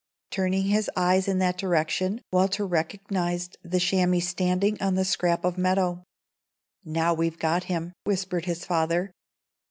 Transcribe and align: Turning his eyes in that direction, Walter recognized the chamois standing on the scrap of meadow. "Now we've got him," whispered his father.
Turning 0.31 0.63
his 0.63 0.89
eyes 0.95 1.27
in 1.27 1.37
that 1.37 1.59
direction, 1.59 2.21
Walter 2.31 2.65
recognized 2.65 3.57
the 3.63 3.79
chamois 3.79 4.17
standing 4.19 4.81
on 4.81 4.95
the 4.95 5.05
scrap 5.05 5.45
of 5.45 5.59
meadow. 5.59 6.01
"Now 6.83 7.13
we've 7.13 7.37
got 7.37 7.65
him," 7.65 7.93
whispered 8.03 8.45
his 8.45 8.65
father. 8.65 9.11